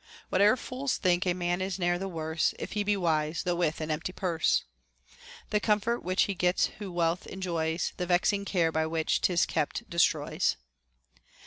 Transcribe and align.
Whate'er 0.31 0.57
fools 0.57 0.97
think, 0.97 1.27
a 1.27 1.35
man 1.35 1.61
is 1.61 1.77
ne'er 1.77 1.99
the 1.99 2.07
worse 2.07 2.55
If 2.57 2.71
he 2.71 2.83
be 2.83 2.97
wise, 2.97 3.43
though 3.43 3.53
with 3.57 3.79
an 3.81 3.91
empty 3.91 4.11
purse. 4.11 4.63
The 5.51 5.59
comfort 5.59 6.01
which 6.01 6.23
he 6.23 6.33
gets 6.33 6.71
who 6.79 6.91
wealth 6.91 7.27
enjoys, 7.27 7.93
The 7.97 8.07
vexing 8.07 8.45
care 8.45 8.71
by 8.71 8.87
which 8.87 9.21
'tis 9.21 9.45
kept 9.45 9.87
destroys. 9.91 10.57